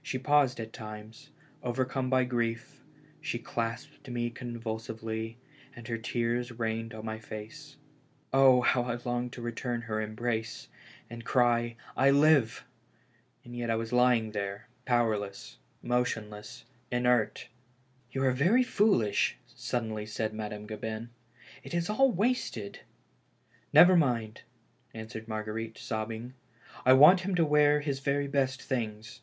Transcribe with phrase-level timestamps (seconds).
[0.00, 1.28] She paused at times,
[1.62, 2.82] overcome by grief;
[3.20, 5.36] she clasped me convulsively,
[5.76, 7.76] and her tears rained on my face.
[8.32, 10.68] Oh [how I longed to return her embrace,
[11.10, 12.64] and cry, live!"
[13.44, 17.48] And yet I was lying there powerless, motionless, inert!
[18.10, 21.10] ''You are very foolish," suddenly said Madame Gabin ,%"
[21.64, 22.80] it is all wasted."
[23.74, 24.40] "Never mind,"
[24.94, 26.32] answered Marguerite, sobbing.
[26.86, 29.20] "I want him to wear his very best things."